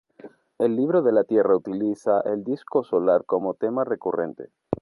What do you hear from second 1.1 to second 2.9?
la Tierra utiliza el disco